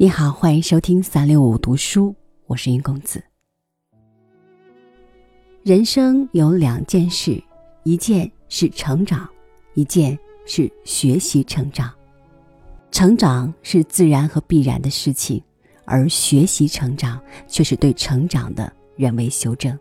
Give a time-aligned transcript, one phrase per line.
[0.00, 2.14] 你好，欢迎收听三六五读书，
[2.46, 3.20] 我是云公子。
[5.64, 7.42] 人生有两件事，
[7.82, 9.28] 一件是成长，
[9.74, 10.16] 一件
[10.46, 11.92] 是学习成长。
[12.92, 15.42] 成长是自然和必然的事情，
[15.84, 19.76] 而学习成长却是对成长的人为修正。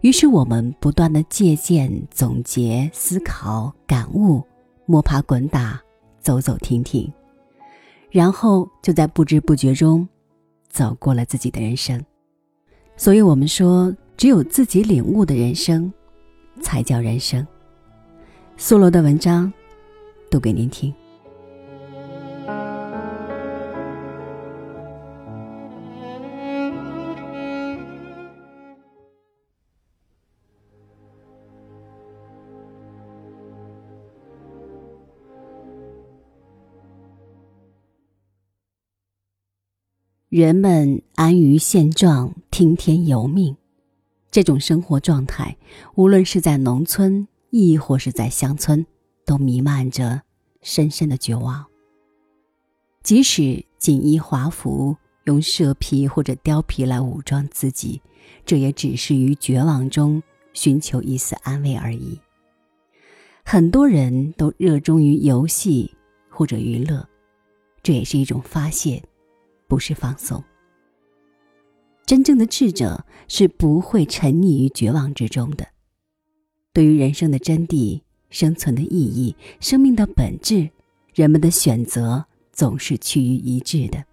[0.00, 4.42] 于是我们不断的借鉴、总结、思考、感悟，
[4.84, 5.80] 摸爬滚打，
[6.18, 7.08] 走走停停。
[8.16, 10.08] 然后就在不知不觉中，
[10.70, 12.02] 走过了自己的人生。
[12.96, 15.92] 所以我们说，只有自己领悟的人生，
[16.62, 17.46] 才叫人生。
[18.56, 19.52] 苏罗的文章，
[20.30, 20.90] 读给您听。
[40.36, 43.56] 人们安于现状，听天由命，
[44.30, 45.56] 这种生活状态，
[45.94, 48.84] 无论是在农村，亦或是在乡村，
[49.24, 50.20] 都弥漫着
[50.60, 51.64] 深深的绝望。
[53.02, 58.02] 即使锦衣华服，用蛇皮或者貂皮来武装自己，
[58.44, 62.20] 这也只是于绝望中寻求一丝安慰而已。
[63.42, 65.90] 很多人都热衷于游戏
[66.28, 67.08] 或者娱乐，
[67.82, 69.02] 这也是一种发泄。
[69.66, 70.42] 不是放松。
[72.04, 75.66] 真正的智者是不会沉溺于绝望之中的。
[76.72, 78.00] 对于人生的真谛、
[78.30, 80.70] 生存的意义、生命的本质，
[81.14, 84.04] 人们的选择总是趋于一致的。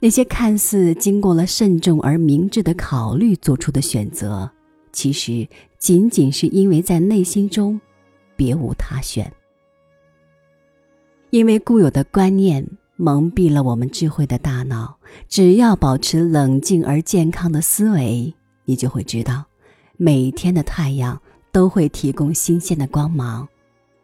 [0.00, 4.50] 那些看似经过了慎重而明智的考虑做出的选择，
[4.92, 7.80] 其实仅仅是因为在内心中
[8.36, 9.32] 别无他选，
[11.30, 12.66] 因为固有的观念。
[12.96, 14.96] 蒙蔽了我们智慧的大脑。
[15.28, 18.34] 只要保持冷静而健康的思维，
[18.64, 19.44] 你就会知道，
[19.96, 21.20] 每天的太阳
[21.52, 23.46] 都会提供新鲜的光芒，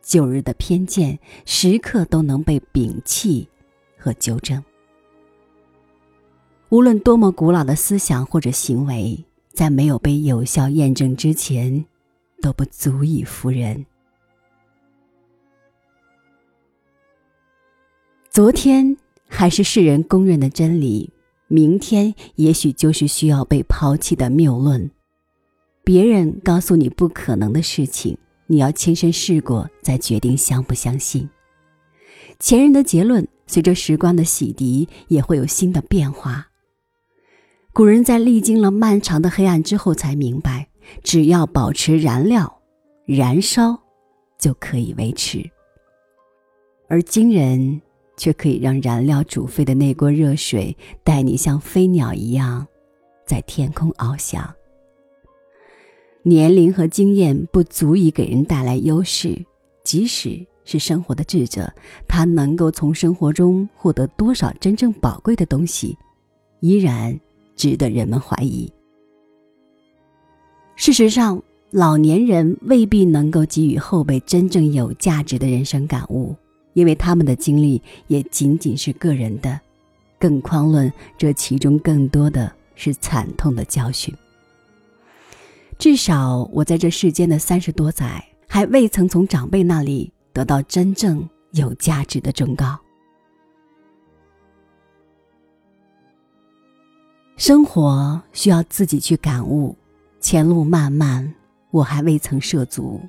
[0.02, 3.48] 旧日的偏见时刻都能被摒弃
[3.98, 4.62] 和纠正。
[6.68, 11.84] 无论多么古老的思想或者行为，在没有被有效验证之前，
[12.40, 13.84] 都不足以服人。
[18.30, 18.96] 昨天
[19.26, 21.12] 还是世人公认的真理，
[21.48, 24.88] 明天也许就是需要被抛弃的谬论。
[25.82, 31.28] 别人告诉你不可能的事情，你要亲身试过再决定相不相信。
[32.38, 36.46] 前人的结论随着时光的洗涤也会有新的变化。
[37.72, 40.68] 古人在历经了漫长的黑暗之后才明白，
[41.02, 42.60] 只要保持燃料，
[43.06, 43.76] 燃烧
[44.38, 45.50] 就可以维持。
[46.88, 47.82] 而今人。
[48.20, 52.66] 却可以让燃料煮沸的那锅热水带你像飞鸟一样，
[53.24, 54.54] 在天空翱翔。
[56.22, 59.42] 年龄和经验不足以给人带来优势，
[59.84, 61.72] 即使是生活的智者，
[62.06, 65.96] 他能够从生活中获得多少真正宝贵的东西，
[66.60, 67.18] 依然
[67.56, 68.70] 值得人们怀疑。
[70.76, 76.36] 事实上，老年人未必能够给予后辈真正有价值的人生感悟。
[76.72, 79.60] 因为他们的经历也仅仅是个人的，
[80.18, 84.14] 更遑论这其中更多的是惨痛的教训。
[85.78, 92.78] 至少我在这世间的三十多载，还未曾从长辈那里得到真正有价值的忠告。
[97.38, 99.74] 生活需要自己去感悟，
[100.20, 101.34] 前路漫漫，
[101.70, 103.00] 我还未曾涉足。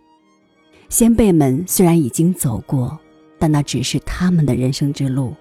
[0.87, 2.97] 先辈们虽然已经走过。
[3.41, 5.33] 但那只是他们的人生之路，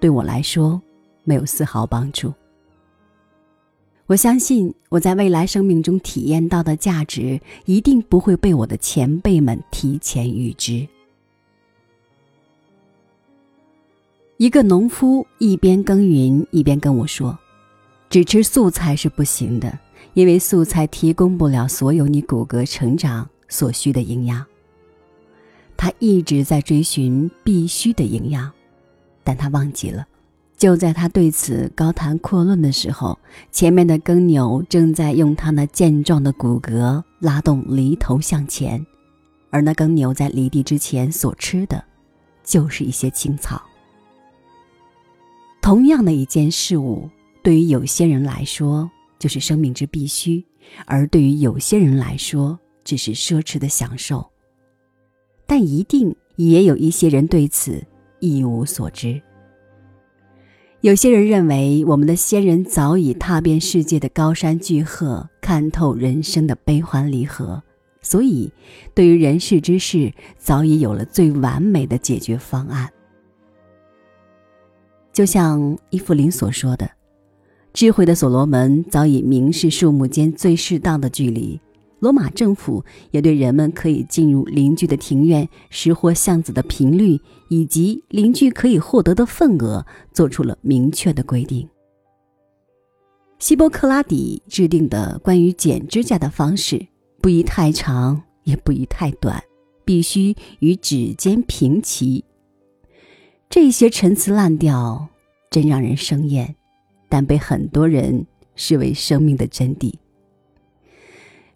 [0.00, 0.82] 对我来说
[1.22, 2.34] 没有丝毫帮助。
[4.06, 10.84] 我相信我在未来生命中体验到的价值，一定不会被我的前辈们提前预知。
[14.36, 17.38] 一个农夫一边耕耘一边跟我说
[18.10, 19.78] ：“只吃素菜是不行的，
[20.14, 24.44] 因为素菜提供不了所有你骨骼成长所需的营养。”
[25.76, 28.50] 他一直在追寻必须的营养，
[29.22, 30.06] 但他忘记了，
[30.56, 33.18] 就在他对此高谈阔论的时候，
[33.50, 38.84] 前面的耕牛正在用它那健壮的骨骼拉动犁头向前，
[39.50, 41.84] 而那耕牛在犁地之前所吃的，
[42.42, 43.62] 就是一些青草。
[45.60, 47.08] 同样的一件事物，
[47.42, 50.44] 对于有些人来说就是生命之必须，
[50.86, 54.30] 而对于有些人来说只是奢侈的享受。
[55.46, 57.82] 但一定也有一些人对此
[58.20, 59.20] 一无所知。
[60.80, 67.62] 有些人认为，我们的先人早已踏遍世界的高山巨壑，看透人生的悲欢离合，
[68.02, 68.52] 所以
[68.94, 72.90] 对于人世之事，早已有了最完美的解决方案。
[75.12, 76.90] 就像伊芙琳所说的
[77.72, 81.58] ：“智慧的所罗门早已明示树木间最适当的距离。”
[82.00, 87.18] 罗马政府也对人们可以进入邻居的庭院拾获橡子的频率
[87.48, 91.66] 以及邻居可以获得的份额做出了明确的规定。
[93.38, 96.86] 希波克拉底制定的关于剪指甲的方式，
[97.20, 99.42] 不宜太长，也不宜太短，
[99.84, 102.24] 必须与指尖平齐。
[103.50, 105.08] 这些陈词滥调
[105.50, 106.54] 真让人生厌，
[107.08, 108.26] 但被很多人
[108.56, 109.92] 视为生命的真谛。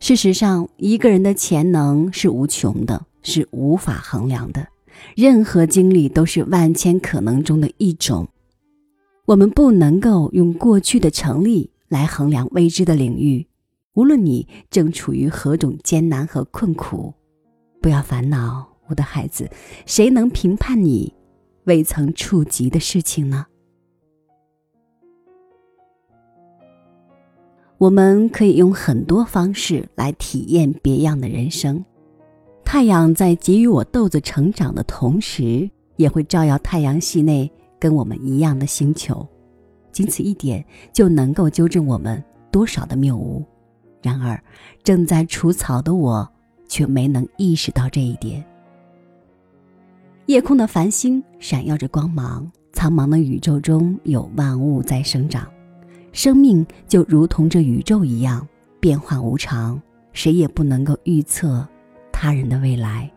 [0.01, 4.67] 事实上，一个人的潜能是无穷的，是无法衡量的。
[5.17, 8.29] 任何经历都是万千可能中的一种。
[9.27, 13.47] 我们不能够用过去的成立来衡量未知的领域。
[13.95, 17.13] 无论你正处于何种艰难和困苦，
[17.83, 19.51] 不要烦恼，我的孩子。
[19.85, 21.13] 谁能评判你
[21.65, 23.47] 未曾触及的事情呢？
[27.79, 31.85] 我们可以用很多方式来体验别样的人生。
[32.65, 39.27] 太阳在给予我豆子成长的同时，也会照耀太阳系内跟我们一样的星球。
[39.93, 43.45] 仅此一点就能够纠正我们多少的谬误。
[44.03, 44.43] 然而，
[44.83, 46.29] 正在除草的我
[46.69, 48.45] 却没能意识到这一点。
[50.27, 55.49] 夜空的繁星闪耀着光芒，苍茫的宇宙中有万物在生长。
[56.13, 58.47] 生命就如同这宇宙一样
[58.81, 59.81] 变幻无常，
[60.13, 61.67] 谁也不能够预测
[62.13, 63.11] 他人的未来。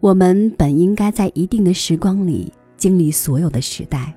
[0.00, 4.14] 我们本应该在一定的时光里经历所有的时代，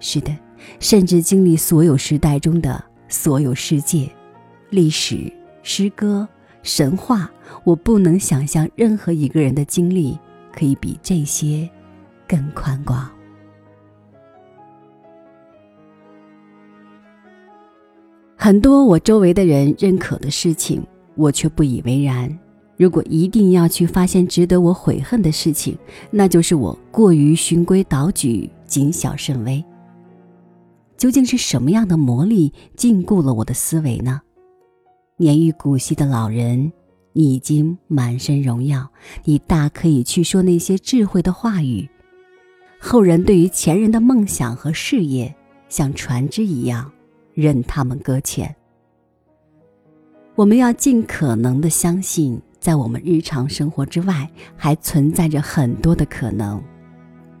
[0.00, 0.34] 是的，
[0.80, 4.10] 甚至经历所有时代中的所有世界、
[4.70, 6.26] 历史、诗歌、
[6.62, 7.30] 神话。
[7.64, 10.18] 我不能想象任何一个人的经历
[10.54, 11.68] 可以比这些
[12.26, 13.10] 更宽广。
[18.42, 20.82] 很多我周围的人认可的事情，
[21.14, 22.36] 我却不以为然。
[22.76, 25.78] 如果一定要去发现值得我悔恨的事情，
[26.10, 29.64] 那就是我过于循规蹈矩、谨小慎微。
[30.96, 34.20] 究竟是什么样的魔力禁锢了我的思维呢？
[35.18, 36.72] 年逾古稀的老人，
[37.12, 38.90] 你已经满身荣耀，
[39.22, 41.88] 你大可以去说那些智慧的话语。
[42.80, 45.32] 后人对于前人的梦想和事业，
[45.68, 46.90] 像船只一样。
[47.34, 48.54] 任他们搁浅。
[50.34, 56.62] 我们要尽可能的相信，在我们日常生活之外，还存在着很多的可能。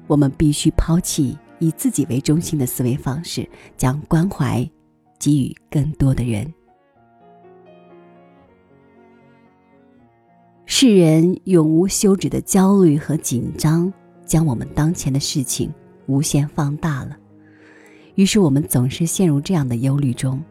[0.06, 4.68] 我们必须抛弃以自己为中心的思维方式，将关怀
[5.18, 6.52] 给予更多的人。
[10.66, 13.92] 世人永无休止的焦虑和紧张，
[14.26, 15.72] 将我们当前的事情
[16.06, 17.16] 无限放大了。
[18.14, 20.42] 于是我们总是陷入这样的忧虑中：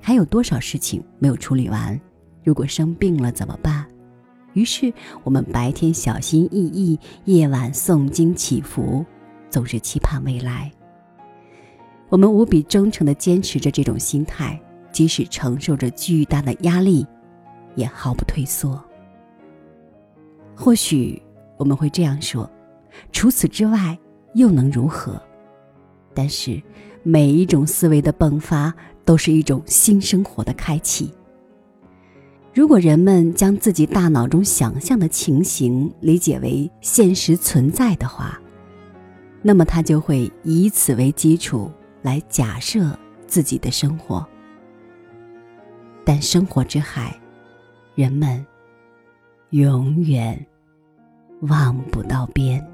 [0.00, 2.00] 还有多少事情没有处理完？
[2.44, 3.84] 如果生病了怎么办？
[4.52, 4.92] 于是
[5.24, 9.04] 我们白天小心翼翼，夜晚诵经祈福，
[9.48, 10.70] 总是期盼未来。
[12.08, 14.60] 我们无比忠诚地坚持着这种心态，
[14.92, 17.04] 即使承受着巨大的压力，
[17.74, 18.80] 也毫不退缩。
[20.54, 21.20] 或许
[21.56, 22.48] 我们会这样说：
[23.10, 23.98] 除此之外，
[24.34, 25.20] 又能如何？
[26.14, 26.62] 但是。
[27.02, 31.12] 每一种思维的迸发，都是一种新生活的开启。
[32.52, 38.40] 如果人们将自己大脑中想象的情形理解为现实存在的话，
[39.40, 41.70] 那么他就会以此为基础
[42.02, 44.26] 来假设自己的生活。
[46.04, 47.18] 但生活之海，
[47.94, 48.44] 人们
[49.50, 50.46] 永远
[51.42, 52.69] 望不到边。